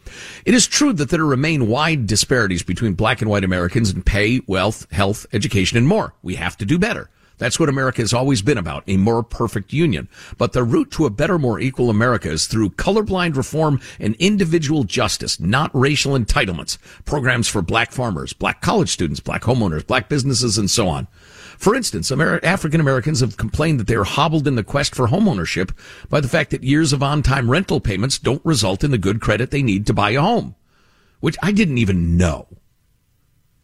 [0.45, 4.41] It is true that there remain wide disparities between black and white Americans in pay,
[4.45, 6.13] wealth, health, education, and more.
[6.21, 7.09] We have to do better.
[7.39, 10.09] That's what America has always been about, a more perfect union.
[10.37, 14.83] But the route to a better, more equal America is through colorblind reform and individual
[14.83, 16.77] justice, not racial entitlements.
[17.05, 21.07] Programs for black farmers, black college students, black homeowners, black businesses, and so on.
[21.59, 25.07] For instance, Amer- African Americans have complained that they are hobbled in the quest for
[25.07, 25.71] homeownership
[26.07, 29.51] by the fact that years of on-time rental payments don't result in the good credit
[29.51, 30.55] they need to buy a home,
[31.19, 32.47] which I didn't even know.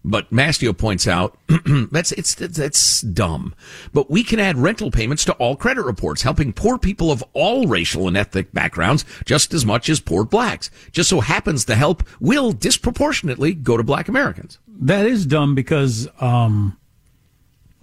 [0.03, 1.37] But Mastio points out
[1.91, 3.55] that's it's that's dumb.
[3.93, 7.65] But we can add rental payments to all credit reports, helping poor people of all
[7.65, 10.69] racial and ethnic backgrounds just as much as poor blacks.
[10.91, 14.59] Just so happens the help will disproportionately go to black Americans.
[14.67, 16.77] That is dumb because um,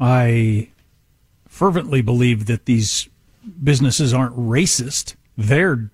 [0.03, 0.69] I
[1.47, 3.09] fervently believe that these
[3.62, 5.15] businesses aren't racist.
[5.38, 5.91] They're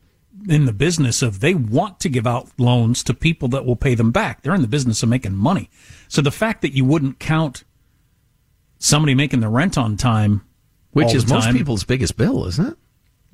[0.49, 3.95] in the business of they want to give out loans to people that will pay
[3.95, 4.41] them back.
[4.41, 5.69] They're in the business of making money.
[6.09, 7.65] So the fact that you wouldn't count
[8.79, 10.41] somebody making the rent on time,
[10.93, 12.79] which is time, most people's biggest bill, isn't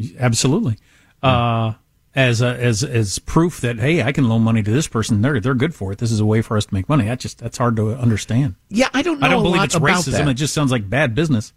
[0.01, 0.17] it?
[0.19, 0.77] Absolutely.
[1.23, 1.75] Uh,
[2.15, 5.23] as a, as as proof that hey, I can loan money to this person.
[5.23, 5.99] They're they're good for it.
[5.99, 7.05] This is a way for us to make money.
[7.07, 8.55] That just that's hard to understand.
[8.69, 9.21] Yeah, I don't.
[9.21, 10.13] know I don't a believe lot it's racism.
[10.13, 10.29] that.
[10.29, 11.53] It just sounds like bad business.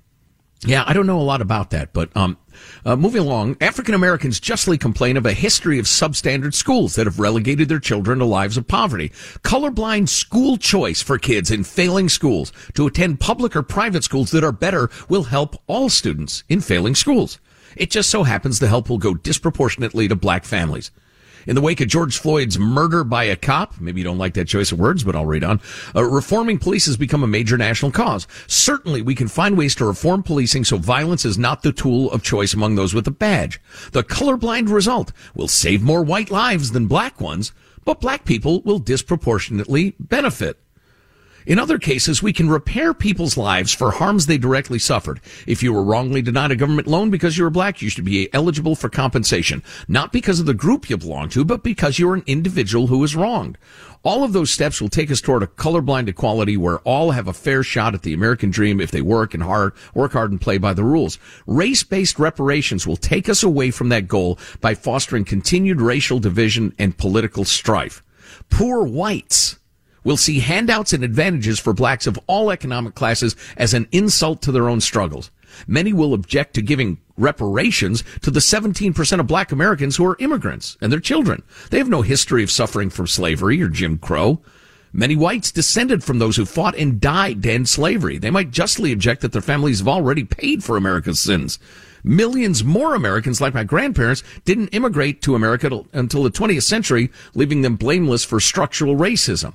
[0.66, 2.36] Yeah, I don't know a lot about that, but um,
[2.84, 7.20] uh, moving along, African Americans justly complain of a history of substandard schools that have
[7.20, 9.10] relegated their children to lives of poverty.
[9.44, 14.44] Colorblind school choice for kids in failing schools to attend public or private schools that
[14.44, 17.40] are better will help all students in failing schools.
[17.76, 20.92] It just so happens the help will go disproportionately to black families.
[21.48, 24.50] In the wake of George Floyd's murder by a cop, maybe you don't like that
[24.50, 25.62] choice of words, but I'll read on.
[25.96, 28.28] Uh, reforming police has become a major national cause.
[28.48, 32.22] Certainly, we can find ways to reform policing so violence is not the tool of
[32.22, 33.62] choice among those with a badge.
[33.94, 37.54] The colorblind result will save more white lives than black ones,
[37.86, 40.60] but black people will disproportionately benefit.
[41.48, 45.22] In other cases, we can repair people's lives for harms they directly suffered.
[45.46, 48.28] If you were wrongly denied a government loan because you were black, you should be
[48.34, 49.64] eligible for compensation.
[49.88, 53.16] Not because of the group you belong to, but because you're an individual who was
[53.16, 53.58] wronged.
[54.04, 57.34] All of those steps will take us toward a colorblind equality where all have a
[57.34, 60.58] fair shot at the American dream if they work and hard, work hard and play
[60.58, 61.18] by the rules.
[61.46, 66.98] Race-based reparations will take us away from that goal by fostering continued racial division and
[66.98, 68.04] political strife.
[68.50, 69.60] Poor whites
[70.08, 74.54] will see handouts and advantages for blacks of all economic classes as an insult to
[74.54, 75.32] their own struggles.
[75.68, 80.78] Many will object to giving reparations to the 17% of black Americans who are immigrants
[80.80, 81.44] and their children.
[81.72, 84.42] They have no history of suffering from slavery or Jim Crow.
[84.94, 88.18] Many whites descended from those who fought and died to end slavery.
[88.18, 91.60] They might justly object that their families have already paid for America's sins.
[92.06, 97.62] Millions more Americans, like my grandparents, didn't immigrate to America until the 20th century, leaving
[97.62, 99.54] them blameless for structural racism.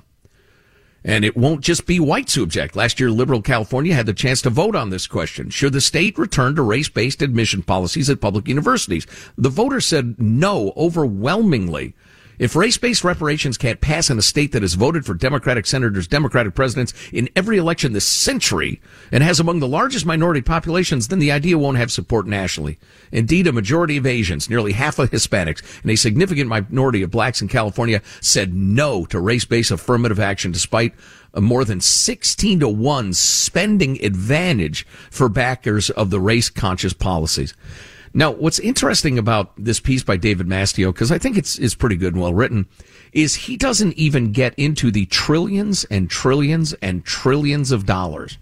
[1.05, 2.75] And it won't just be whites who object.
[2.75, 5.49] Last year, liberal California had the chance to vote on this question.
[5.49, 9.05] Should the state return to race-based admission policies at public universities?
[9.37, 11.93] The voters said no overwhelmingly.
[12.43, 16.53] If race-based reparations can't pass in a state that has voted for Democratic senators, Democratic
[16.53, 18.81] presidents in every election this century
[19.13, 22.77] and has among the largest minority populations, then the idea won't have support nationally.
[23.13, 27.41] Indeed, a majority of Asians, nearly half of Hispanics, and a significant minority of blacks
[27.41, 30.93] in California said no to race-based affirmative action despite
[31.33, 37.53] a more than 16 to 1 spending advantage for backers of the race-conscious policies.
[38.13, 41.95] Now, what's interesting about this piece by David Mastio, because I think it's is pretty
[41.95, 42.67] good and well written,
[43.11, 48.37] is he doesn't even get into the trillions and trillions and trillions of dollars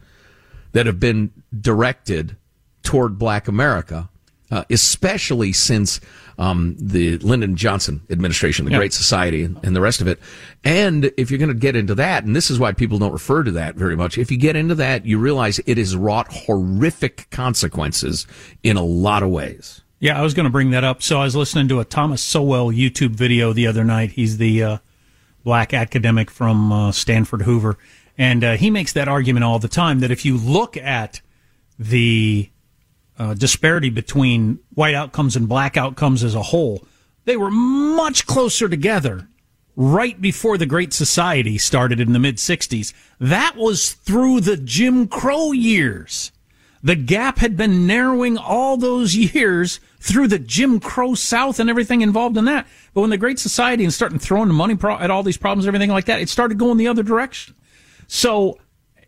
[0.73, 2.35] that have been directed
[2.83, 4.09] toward Black America,
[4.49, 6.01] uh, especially since
[6.41, 8.77] um, the Lyndon Johnson administration, the Yeah.
[8.77, 10.19] Great Society, and, and the rest of it.
[10.63, 13.43] And if you're going to get into that, and this is why people don't refer
[13.43, 17.27] to that very much, if you get into that, you realize it has wrought horrific
[17.29, 18.25] consequences
[18.63, 19.81] in a lot of ways.
[19.99, 21.03] Yeah, I was going to bring that up.
[21.03, 24.13] So I was listening to a Thomas Sowell YouTube video the other night.
[24.13, 24.77] He's the uh,
[25.43, 27.77] black academic from uh, Stanford Hoover,
[28.17, 31.21] and uh, he makes that argument all the time that if you look at
[31.77, 32.49] the
[33.21, 36.83] uh, disparity between white outcomes and black outcomes as a whole,
[37.25, 39.27] they were much closer together
[39.75, 42.93] right before the Great Society started in the mid 60s.
[43.19, 46.31] That was through the Jim Crow years.
[46.81, 52.01] The gap had been narrowing all those years through the Jim Crow South and everything
[52.01, 52.65] involved in that.
[52.95, 55.91] But when the Great Society and starting throwing money pro- at all these problems everything
[55.91, 57.53] like that, it started going the other direction.
[58.07, 58.57] So,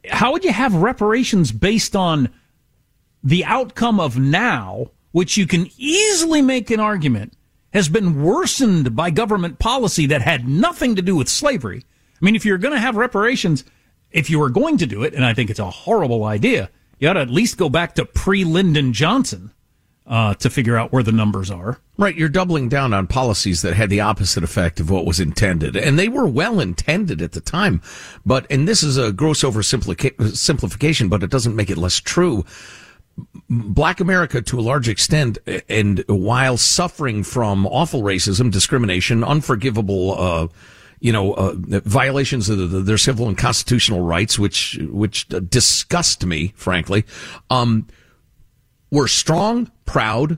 [0.08, 2.30] how would you have reparations based on
[3.24, 7.34] the outcome of now, which you can easily make an argument
[7.72, 11.84] has been worsened by government policy that had nothing to do with slavery?
[12.22, 13.64] I mean, if you're going to have reparations,
[14.12, 16.70] if you were going to do it, and I think it's a horrible idea,
[17.00, 19.52] you ought to at least go back to pre Lyndon Johnson
[20.06, 21.80] uh, to figure out where the numbers are.
[21.98, 25.76] Right, you're doubling down on policies that had the opposite effect of what was intended,
[25.76, 27.82] and they were well intended at the time.
[28.26, 32.46] But and this is a gross oversimplification, but it doesn't make it less true.
[33.50, 35.38] Black America, to a large extent,
[35.70, 40.16] and while suffering from awful racism, discrimination, unforgivable.
[40.20, 40.48] Uh,
[41.00, 46.54] you know, uh, violations of the, their civil and constitutional rights, which which disgust me,
[46.56, 47.04] frankly.
[47.50, 47.88] Um,
[48.90, 50.38] we're strong, proud,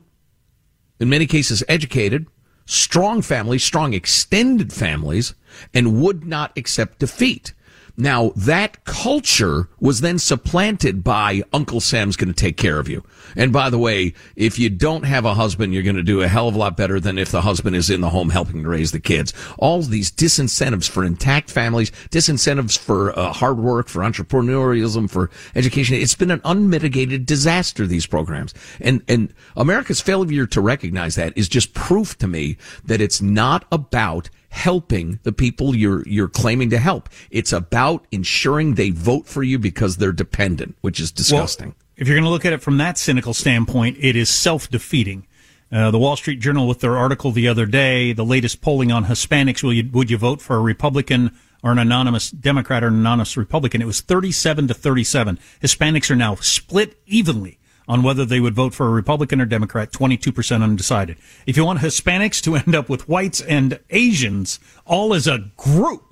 [0.98, 2.26] in many cases educated,
[2.64, 5.34] strong families, strong extended families,
[5.72, 7.54] and would not accept defeat.
[7.96, 13.04] Now that culture was then supplanted by Uncle Sam's going to take care of you.
[13.34, 16.28] And by the way, if you don't have a husband, you're going to do a
[16.28, 18.68] hell of a lot better than if the husband is in the home helping to
[18.68, 19.32] raise the kids.
[19.58, 25.96] All these disincentives for intact families, disincentives for uh, hard work, for entrepreneurialism, for education.
[25.96, 28.54] It's been an unmitigated disaster, these programs.
[28.80, 33.66] And, and America's failure to recognize that is just proof to me that it's not
[33.70, 37.10] about helping the people you're you're claiming to help.
[37.30, 41.68] It's about ensuring they vote for you because they're dependent, which is disgusting.
[41.68, 45.26] Well, if you're going to look at it from that cynical standpoint, it is self-defeating.
[45.72, 49.06] Uh, the Wall Street Journal, with their article the other day, the latest polling on
[49.06, 52.94] Hispanics, will you, would you vote for a Republican or an anonymous Democrat or an
[52.94, 53.82] anonymous Republican?
[53.82, 55.38] It was 37 to 37.
[55.60, 57.58] Hispanics are now split evenly
[57.88, 61.16] on whether they would vote for a Republican or Democrat, 22% undecided.
[61.46, 66.05] If you want Hispanics to end up with whites and Asians all as a group,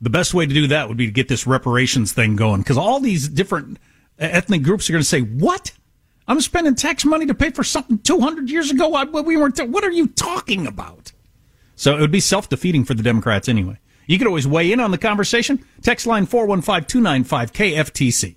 [0.00, 2.76] the best way to do that would be to get this reparations thing going because
[2.76, 3.78] all these different
[4.18, 5.72] ethnic groups are going to say, What?
[6.26, 8.88] I'm spending tax money to pay for something 200 years ago.
[9.22, 9.58] we weren't.
[9.70, 11.12] What are you talking about?
[11.74, 13.78] So it would be self defeating for the Democrats anyway.
[14.06, 15.64] You could always weigh in on the conversation.
[15.82, 18.36] Text line 415 295 KFTC.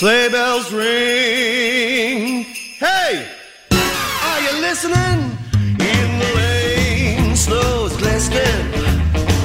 [0.00, 2.44] Sleigh bells ring.
[2.78, 3.28] Hey,
[3.70, 5.36] are you listening?
[5.78, 8.72] In the lane, snow's glistening.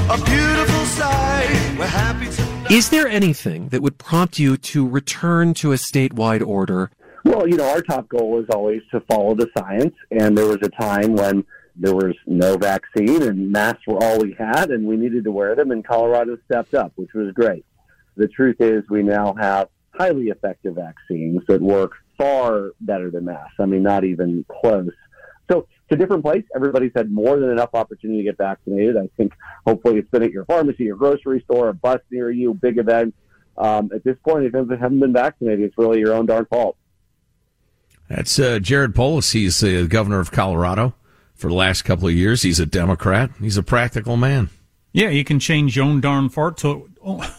[0.09, 1.75] A beautiful sight.
[1.77, 2.73] We're happy to.
[2.73, 6.89] Is there anything that would prompt you to return to a statewide order?
[7.25, 10.59] Well, you know, our top goal is always to follow the science, and there was
[10.61, 11.43] a time when
[11.75, 15.53] there was no vaccine and masks were all we had, and we needed to wear
[15.53, 17.65] them, and Colorado stepped up, which was great.
[18.15, 19.67] The truth is, we now have
[19.97, 23.55] highly effective vaccines that work far better than masks.
[23.59, 24.91] I mean, not even close.
[25.49, 26.43] So it's a different place.
[26.55, 28.97] Everybody's had more than enough opportunity to get vaccinated.
[28.97, 29.33] I think
[29.65, 33.17] hopefully it's been at your pharmacy, your grocery store, a bus near you, big events.
[33.57, 36.77] Um, at this point, if you haven't been vaccinated, it's really your own darn fault.
[38.09, 39.31] That's uh, Jared Polis.
[39.31, 40.93] He's the governor of Colorado
[41.33, 42.41] for the last couple of years.
[42.41, 43.31] He's a Democrat.
[43.39, 44.49] He's a practical man.
[44.93, 46.89] Yeah, you can change your own darn fart to.
[47.03, 47.35] Oh,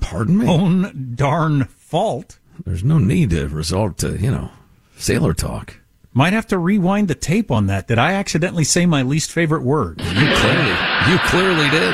[0.00, 0.46] Pardon me?
[0.48, 2.38] Own darn fault.
[2.64, 4.48] There's no need to resort to, you know,
[4.96, 5.76] sailor talk.
[6.14, 7.86] Might have to rewind the tape on that.
[7.86, 10.00] Did I accidentally say my least favorite word?
[10.00, 10.76] You clearly,
[11.10, 11.92] you clearly did.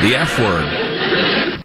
[0.00, 1.64] The F word.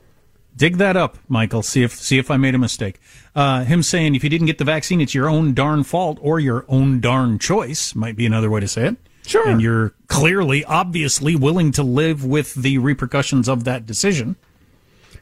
[0.58, 1.64] Dig that up, Michael.
[1.64, 3.00] See if see if I made a mistake.
[3.34, 6.42] Uh, him saying if you didn't get the vaccine, it's your own darn fault or
[6.42, 8.98] your own darn choice might be another way to say it.
[9.26, 9.48] Sure.
[9.48, 14.36] And you're clearly, obviously willing to live with the repercussions of that decision.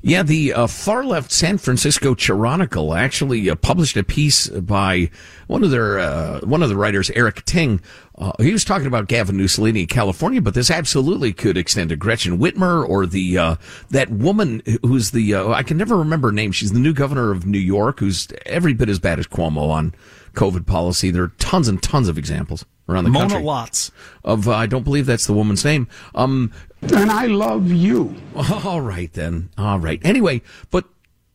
[0.04, 5.12] Yeah, the uh, far left San Francisco Chronicle actually uh, published a piece by
[5.46, 7.82] one of their uh, one of the writers, Eric Ting.
[8.18, 11.96] Uh, he was talking about Gavin Mussolini in California, but this absolutely could extend to
[11.96, 13.56] Gretchen Whitmer or the uh,
[13.92, 16.52] that woman who's the uh, I can never remember her name.
[16.52, 19.94] She's the new governor of New York, who's every bit as bad as Cuomo on
[20.34, 21.12] COVID policy.
[21.12, 23.46] There are tons and tons of examples around the Mona country.
[23.46, 23.92] Lots.
[24.24, 25.88] Of I don't believe that's the woman's name.
[26.16, 28.16] Um, And I love you.
[28.36, 29.50] all right then.
[29.58, 30.00] All right.
[30.04, 30.86] Anyway, but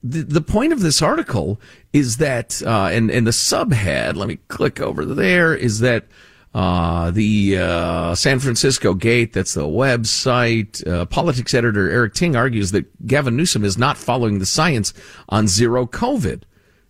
[0.02, 1.60] the, the point of this article
[1.92, 6.06] is that, uh, and, and the subhead, let me click over there, is that,
[6.54, 12.72] uh, the, uh, San Francisco Gate, that's the website, uh, politics editor Eric Ting argues
[12.72, 14.92] that Gavin Newsom is not following the science
[15.28, 16.42] on zero COVID.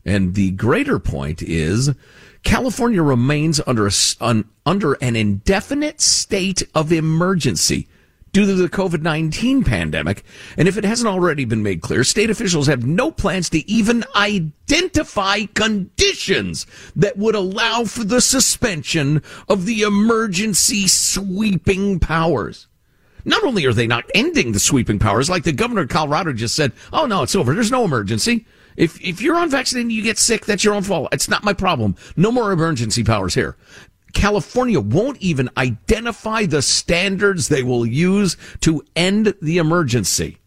[0.04, 1.90] And the greater point is
[2.44, 7.88] California remains under a, an, under an indefinite state of emergency
[8.36, 10.22] due to the COVID 19 pandemic.
[10.58, 14.04] And if it hasn't already been made clear, state officials have no plans to even
[14.14, 16.66] identify conditions
[16.96, 22.66] that would allow for the suspension of the emergency sweeping powers.
[23.24, 26.54] Not only are they not ending the sweeping powers, like the governor of Colorado just
[26.54, 27.54] said, oh no, it's over.
[27.54, 28.44] There's no emergency.
[28.76, 31.08] If, if you're unvaccinated and you get sick, that's your own fault.
[31.10, 31.96] It's not my problem.
[32.16, 33.56] No more emergency powers here.
[34.16, 40.38] California won't even identify the standards they will use to end the emergency.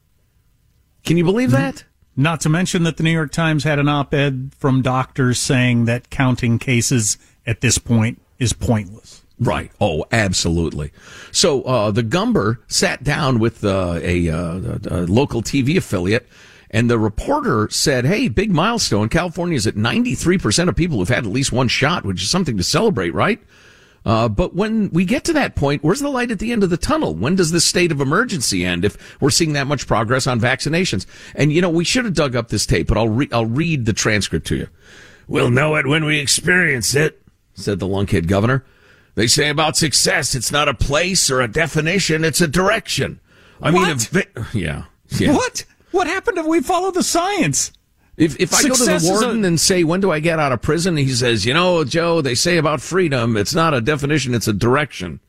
[1.05, 1.83] Can you believe that?
[2.15, 5.85] Not to mention that the New York Times had an op ed from doctors saying
[5.85, 9.23] that counting cases at this point is pointless.
[9.39, 9.71] Right.
[9.79, 10.91] Oh, absolutely.
[11.31, 16.27] So uh, the Gumber sat down with uh, a, uh, a local TV affiliate,
[16.71, 19.09] and the reporter said, "Hey, big milestone!
[19.09, 22.21] California is at ninety three percent of people who've had at least one shot, which
[22.21, 23.41] is something to celebrate, right?"
[24.05, 26.69] Uh, but when we get to that point, where's the light at the end of
[26.69, 27.13] the tunnel?
[27.13, 31.05] When does this state of emergency end if we're seeing that much progress on vaccinations?
[31.35, 33.85] And you know, we should have dug up this tape, but I'll re- I'll read
[33.85, 34.67] the transcript to you.
[35.27, 37.21] We'll know it when we experience it,
[37.53, 38.63] said the lunkhead governor.
[39.15, 43.19] They say about success, it's not a place or a definition, it's a direction.
[43.61, 43.91] I mean, What?
[44.07, 45.33] a vi- yeah, yeah.
[45.33, 45.65] What?
[45.91, 47.71] What happened if we follow the science?
[48.17, 50.39] If if I go to the is a- warden and say, "When do I get
[50.39, 53.81] out of prison?" he says, "You know, Joe, they say about freedom, it's not a
[53.81, 55.19] definition, it's a direction.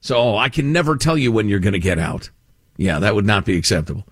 [0.00, 2.30] So I can never tell you when you're going to get out."
[2.78, 4.06] Yeah, that would not be acceptable.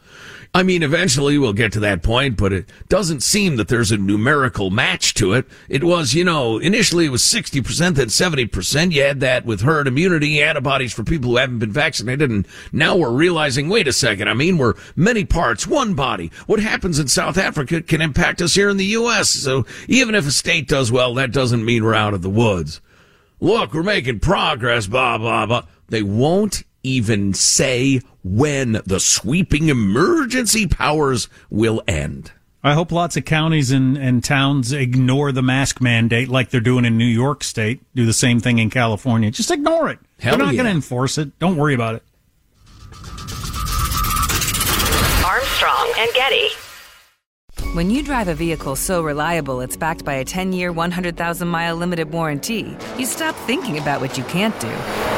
[0.55, 3.99] I mean, eventually we'll get to that point, but it doesn't seem that there's a
[3.99, 5.46] numerical match to it.
[5.68, 8.92] It was, you know, initially it was 60%, then 70%.
[8.92, 12.30] You had that with herd immunity, antibodies for people who haven't been vaccinated.
[12.30, 14.28] And now we're realizing, wait a second.
[14.28, 16.32] I mean, we're many parts, one body.
[16.46, 19.28] What happens in South Africa can impact us here in the U.S.
[19.28, 22.80] So even if a state does well, that doesn't mean we're out of the woods.
[23.38, 25.66] Look, we're making progress, blah, blah, blah.
[25.88, 32.32] They won't even say when the sweeping emergency powers will end.
[32.62, 36.84] I hope lots of counties and, and towns ignore the mask mandate like they're doing
[36.84, 37.80] in New York State.
[37.94, 39.30] Do the same thing in California.
[39.30, 40.00] Just ignore it.
[40.18, 40.62] Hell they're not yeah.
[40.62, 41.38] going to enforce it.
[41.38, 42.02] Don't worry about it.
[45.24, 46.48] Armstrong and Getty.
[47.74, 51.76] When you drive a vehicle so reliable it's backed by a 10 year, 100,000 mile
[51.76, 55.17] limited warranty, you stop thinking about what you can't do